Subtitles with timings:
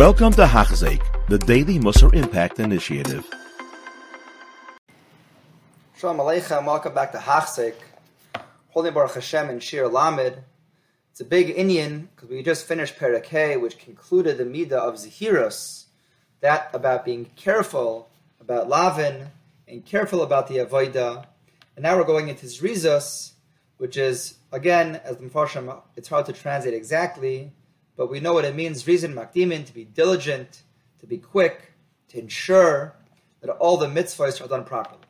[0.00, 3.28] Welcome to Hachzik, the Daily Musar Impact Initiative.
[5.94, 7.74] Shalom Aleichem, welcome back to Hachzik,
[8.70, 10.38] Holy Baruch Hashem and Shir Lamed.
[11.10, 15.84] It's a big inyan because we just finished Parakeh, which concluded the Midah of Zahiros,
[16.40, 18.08] that about being careful
[18.40, 19.26] about Lavin
[19.68, 21.26] and careful about the Avoida.
[21.76, 23.32] And now we're going into Zrizos,
[23.76, 27.52] which is, again, as the Mepharshim, it's hard to translate exactly,
[28.00, 30.62] but we know what it means, zrizin makdimin, to be diligent,
[31.00, 31.74] to be quick,
[32.08, 32.94] to ensure
[33.42, 35.02] that all the mitzvahs are done properly.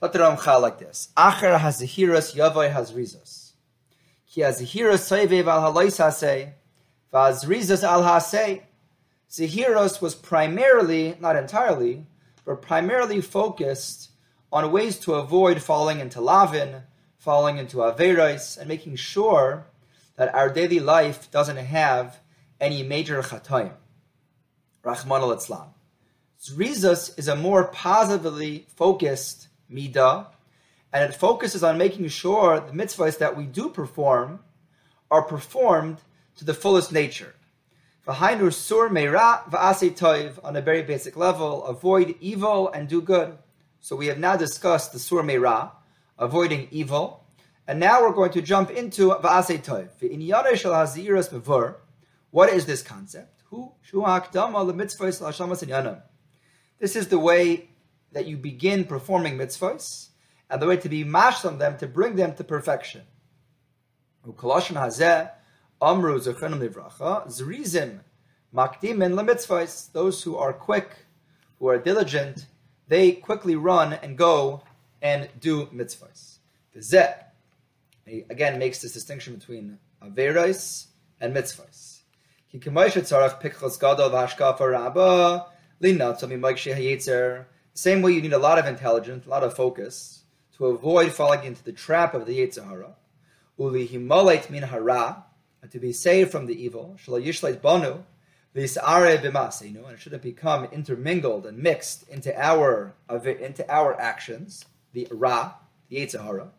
[0.00, 1.10] Let the Ramchal like this.
[1.14, 3.52] Acher hazihiras yavoy hazrizos.
[4.26, 6.52] Ki hazihiras soivev al halois hasei,
[7.12, 8.62] vazrizos al hasei.
[9.30, 12.06] Zahiros was primarily, not entirely,
[12.46, 14.08] but primarily focused
[14.50, 16.84] on ways to avoid falling into lavin,
[17.18, 19.66] falling into averos, and making sure
[20.16, 22.20] that our daily life doesn't have
[22.60, 23.72] any major chatayim.
[24.84, 25.68] Rachmana litzlan.
[26.40, 30.26] Zrizos is a more positively focused midah,
[30.92, 34.40] and it focuses on making sure the mitzvahs that we do perform
[35.10, 35.98] are performed
[36.36, 37.34] to the fullest nature.
[38.06, 43.36] V'hainu sur meira v'asei toiv on a very basic level, avoid evil and do good.
[43.80, 45.72] So we have now discussed the sur meira,
[46.18, 47.25] avoiding evil,
[47.66, 49.10] and now we're going to jump into.
[52.30, 53.42] What is this concept?
[53.50, 53.72] Who
[56.78, 57.70] This is the way
[58.12, 60.08] that you begin performing mitzvahs,
[60.48, 63.02] and the way to be mashed on them to bring them to perfection.
[65.82, 66.20] amru
[68.54, 70.96] makdimin Those who are quick,
[71.58, 72.46] who are diligent,
[72.88, 74.62] they quickly run and go
[75.02, 76.38] and do mitzvahs.
[78.06, 80.86] He again makes this distinction between Averais
[81.20, 82.00] and Mitzvahs.
[82.46, 82.60] He
[87.74, 90.22] Same way you need a lot of intelligence, a lot of focus
[90.56, 92.94] to avoid falling into the trap of the Yetzer Hara.
[93.58, 95.24] Uli himolet min hara,
[95.60, 96.96] and to be saved from the evil.
[97.04, 98.04] Shala yishleit banu,
[98.54, 104.64] v'isare b'masinu, and it shouldn't become intermingled and mixed into our into our actions.
[104.92, 105.54] The ra,
[105.88, 106.52] the Yetzer Hara.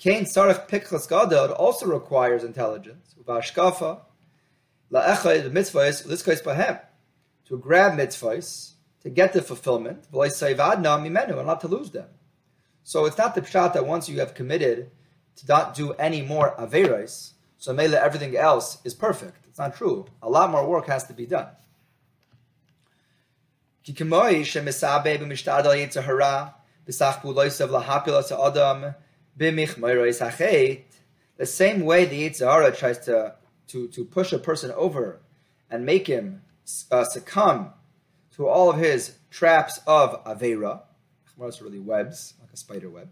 [0.00, 3.14] Kain Sarach Pikchas Gadol also requires intelligence.
[3.22, 4.00] Uvashkafa
[4.90, 6.80] la'echad mitzvahs liskais bahem
[7.44, 8.72] to grab mitzvahs
[9.02, 10.10] to get the fulfillment.
[10.10, 12.08] Mimenu and not to lose them.
[12.82, 14.90] So it's not the pshat that once you have committed
[15.36, 19.44] to not do any more averos, so mele everything else is perfect.
[19.50, 20.06] It's not true.
[20.22, 21.48] A lot more work has to be done.
[23.86, 26.54] Kikimoi shemisabe yitzahara
[26.88, 28.94] b'sach buloisav lahapilas adam
[29.36, 30.84] the
[31.46, 33.34] same way the Yitzhara tries to,
[33.68, 35.20] to, to push a person over
[35.70, 36.42] and make him
[36.90, 37.72] uh, succumb
[38.36, 40.82] to all of his traps of Avera,
[41.42, 43.08] it's really webs, like a spider web.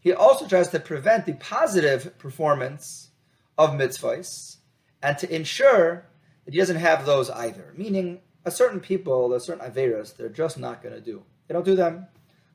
[0.00, 3.08] He also tries to prevent the positive performance
[3.56, 4.56] of mitzvahs
[5.02, 6.04] and to ensure
[6.44, 7.72] that he doesn't have those either.
[7.76, 11.22] Meaning, a certain people, a certain averas, they're just not going to do.
[11.46, 12.06] They don't do them.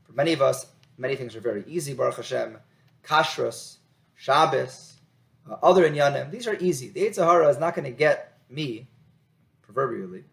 [0.03, 1.94] For many of us, many things are very easy.
[1.94, 2.57] Baruch Hashem,
[3.03, 3.78] kashrus,
[4.16, 4.96] Shabbos,
[5.50, 6.31] uh, other inyanim.
[6.31, 6.90] These are easy.
[6.90, 8.88] The Eitzahara is not going to get me,
[9.62, 10.23] proverbially,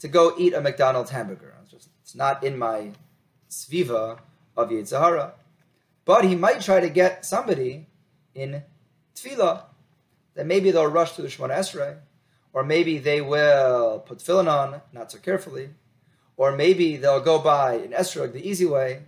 [0.00, 1.54] to go eat a McDonald's hamburger.
[1.62, 2.92] It's, just, it's not in my
[3.48, 4.18] sviva
[4.56, 5.32] of Yitzhahara.
[6.04, 7.86] But he might try to get somebody
[8.34, 8.62] in
[9.14, 9.62] tefillah
[10.34, 11.98] that maybe they'll rush to the Shemona Esrei
[12.52, 15.70] or maybe they will put tefillin on not so carefully,
[16.36, 19.02] or maybe they'll go by an esrog the easy way.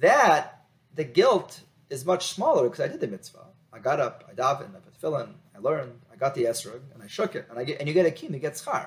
[0.00, 3.46] That the guilt is much smaller because I did the mitzvah.
[3.72, 7.02] I got up, I davened, I put tefillin, I learned, I got the esrog, and
[7.02, 8.86] I shook it, and I get, and you get a kim, you get schar.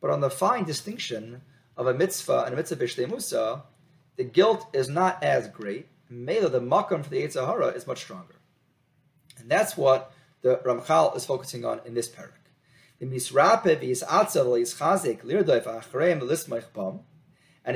[0.00, 1.42] But on the fine distinction
[1.76, 3.62] of a mitzvah and a mitzvah b'shtei musa,
[4.16, 5.88] the guilt is not as great.
[6.08, 8.36] Mela, the makam for the Yitzhahara is much stronger.
[9.38, 12.45] And that's what the Ramchal is focusing on in this parak.
[13.00, 13.12] And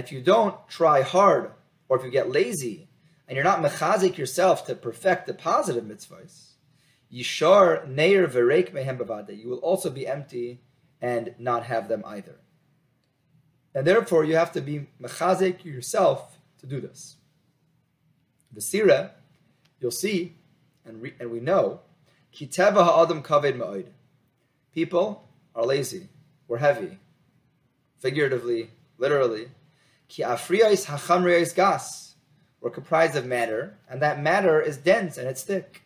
[0.00, 1.50] if you don't try hard,
[1.88, 2.88] or if you get lazy,
[3.28, 6.52] and you're not mechazik yourself to perfect the positive mitzvahs,
[7.12, 10.60] yishar neir mehem you will also be empty
[11.02, 12.36] and not have them either.
[13.74, 17.16] And therefore, you have to be mechazik yourself to do this.
[18.52, 19.12] The sira,
[19.80, 20.34] you'll see,
[20.84, 21.80] and, re, and we know,
[22.34, 23.86] kiteva ha'adam kaved ma'od
[24.74, 26.08] People are lazy.
[26.48, 26.98] We're heavy.
[27.98, 29.48] Figuratively, literally.
[30.08, 32.14] Ki afriyais hachamriyais gas.
[32.60, 35.82] We're comprised of matter, and that matter is dense and it's thick.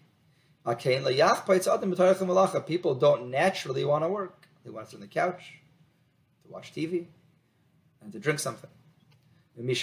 [2.66, 4.48] People don't naturally want to work.
[4.64, 5.60] They want to sit on the couch,
[6.42, 7.04] to watch TV,
[8.02, 8.70] and to drink something.
[9.56, 9.74] If a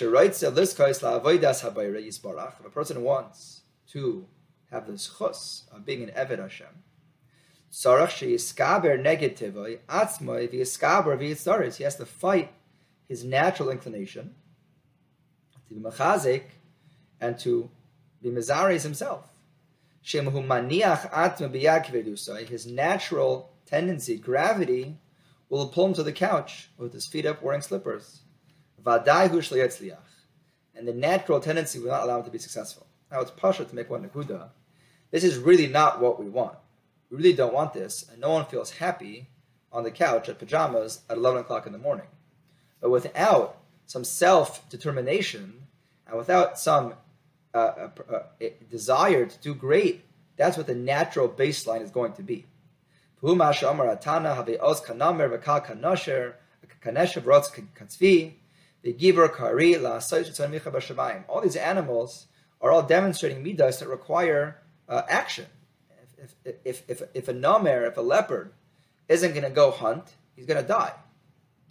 [2.72, 3.62] person wants
[3.92, 4.26] to
[4.72, 6.68] have the chus of being an Eved Hashem,
[7.74, 8.34] he
[11.84, 12.52] has to fight
[13.08, 14.36] his natural inclination
[15.54, 16.44] to be machazik
[17.22, 17.70] and to
[18.22, 19.30] be mizares himself.
[20.04, 20.26] His
[22.68, 24.98] natural tendency, gravity,
[25.50, 28.20] will pull him to the couch with his feet up wearing slippers.
[30.76, 32.86] And the natural tendency will not allow him to be successful.
[33.10, 34.50] Now it's pasha to make one nakuda.
[35.12, 36.58] This is really not what we want.
[37.12, 39.28] We really don't want this, and no one feels happy
[39.72, 42.08] on the couch at pajamas at 11 o'clock in the morning.
[42.80, 45.68] But without some self determination
[46.08, 46.94] and without some
[47.54, 48.20] uh, uh, uh,
[48.70, 50.06] desire to do great,
[50.38, 52.46] that's what the natural baseline is going to be.
[53.22, 53.36] All
[61.42, 62.28] these animals
[62.62, 65.48] are all demonstrating midas that require uh, action.
[66.22, 68.54] If, if, if, if, a namer, if a leopard,
[69.10, 70.94] isn't going to go hunt, he's going to die.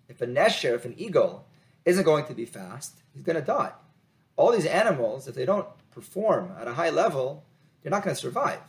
[0.09, 1.47] If a nesher, if an eagle,
[1.85, 3.73] isn't going to be fast, he's going to die.
[4.37, 7.45] All these animals, if they don't perform at a high level,
[7.83, 8.61] they're not going to survive.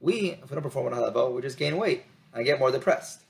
[0.00, 2.58] We, if we don't perform at a high level, we just gain weight and get
[2.58, 3.22] more depressed.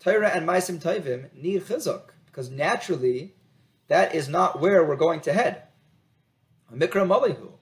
[0.00, 3.34] Torah and Maisim Toivim need chizuk because naturally
[3.88, 5.62] that is not where we're going to head.
[6.72, 7.52] Mikra Malihu,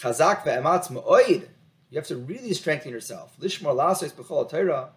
[0.00, 1.48] Chazak ve'ematz mu'oid.
[1.90, 3.36] You have to really strengthen yourself.
[3.40, 4.90] Lishmor lasos b'chol Torah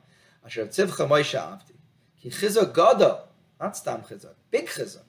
[0.46, 1.76] asher tzivcha Moshe avti.
[2.22, 3.22] Ki chizuk gado,
[3.60, 5.04] not stam chizuk, big chizuk.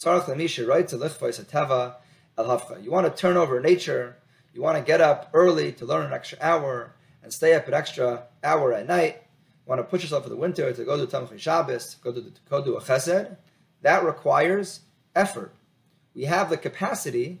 [0.00, 1.96] Tzarach lemisha right to lichvois hateva
[2.36, 2.82] el hafcha.
[2.82, 4.16] You want to turn over nature.
[4.52, 7.74] You want to get up early to learn an extra hour and stay up an
[7.74, 9.24] extra hour at night
[9.66, 12.20] You want to push yourself for the winter to go to Tamchei Shabbos, go to,
[12.20, 13.36] the, go to a
[13.80, 14.80] that requires
[15.16, 15.54] effort.
[16.14, 17.40] We have the capacity,